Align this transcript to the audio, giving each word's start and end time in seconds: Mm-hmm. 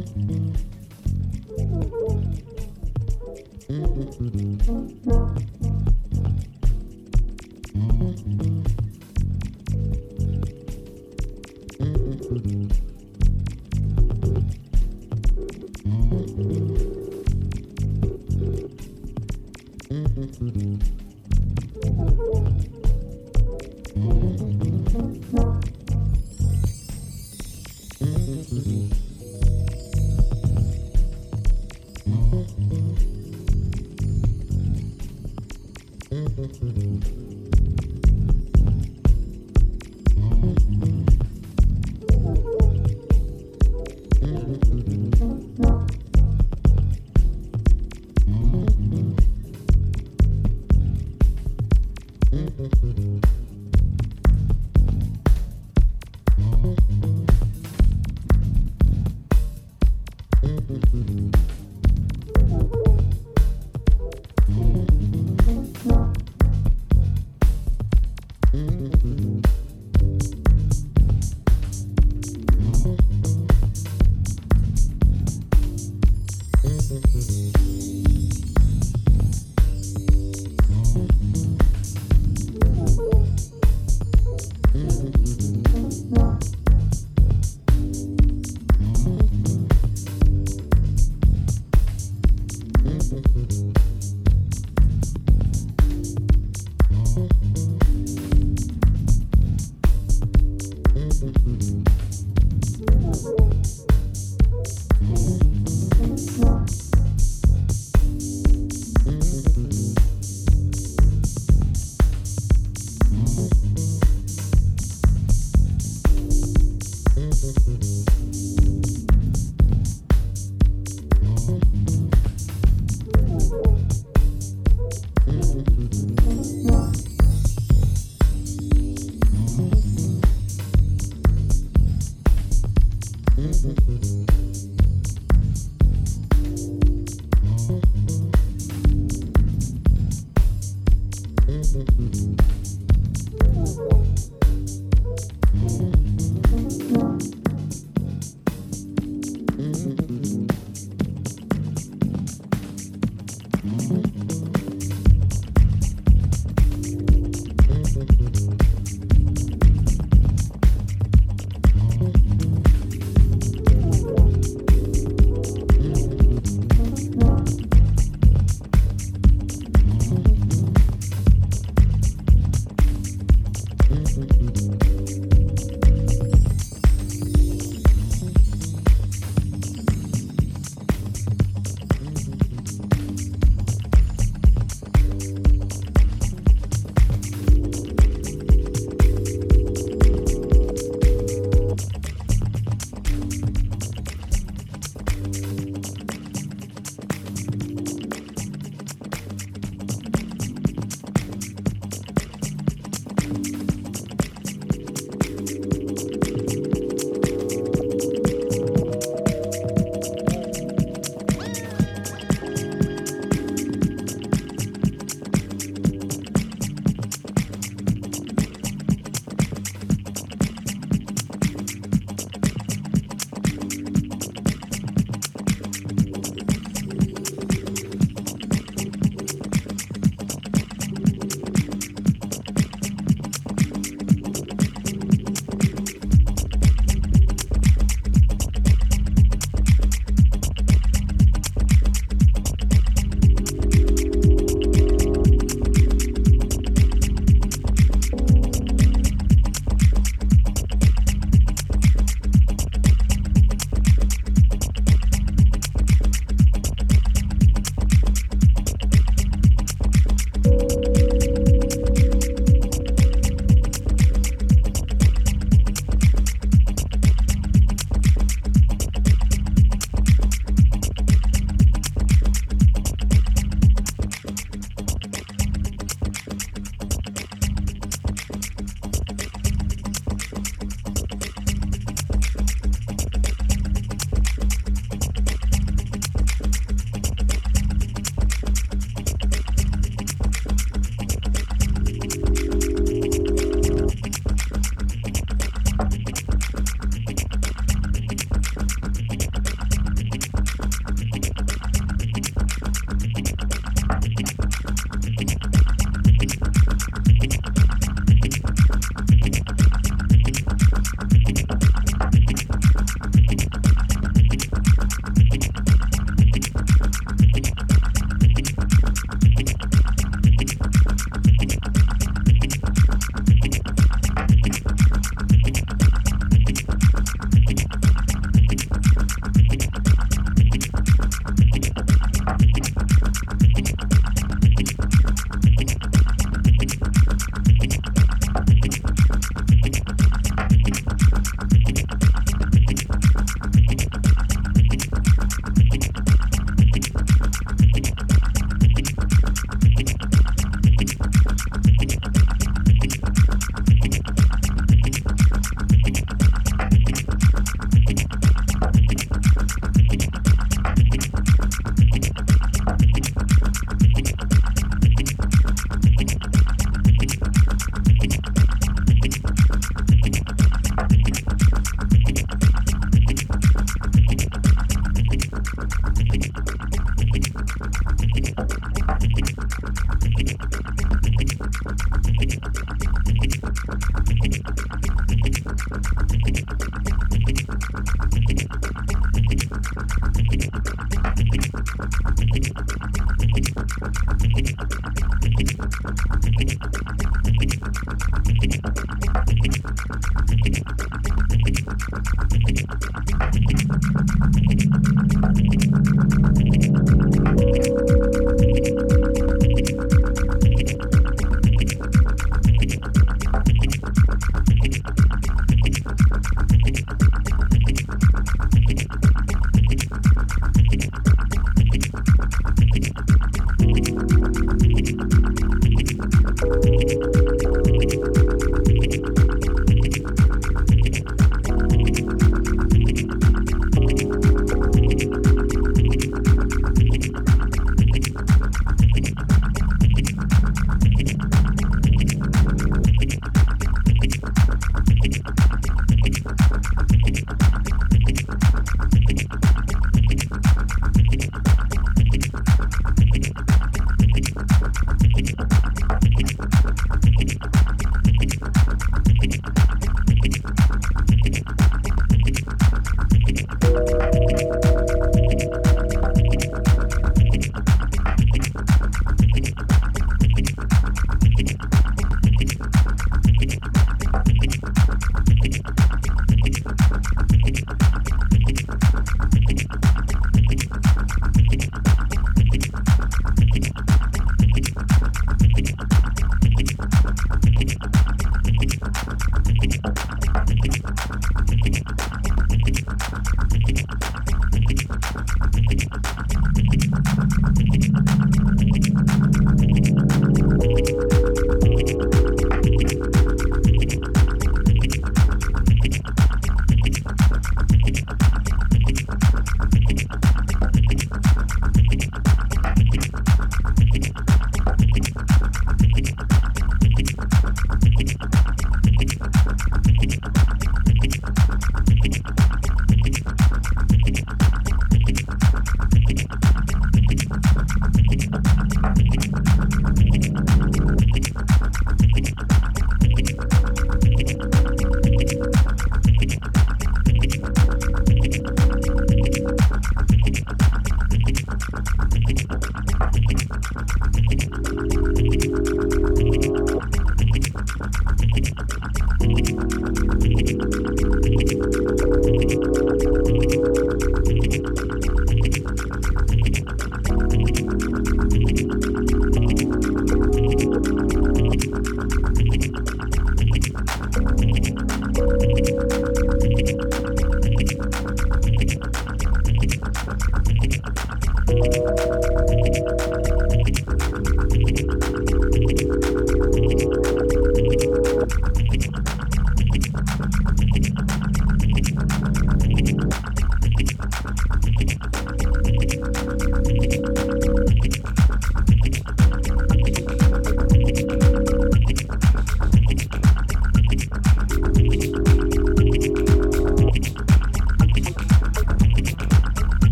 Mm-hmm. 0.00 1.89